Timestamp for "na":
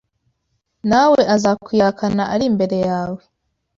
0.89-1.03